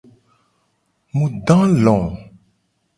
Mu 1.15 1.25
do 1.45 1.55
alo. 1.65 1.97